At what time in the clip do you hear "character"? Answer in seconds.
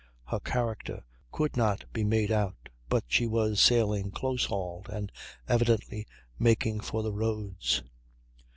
0.39-1.03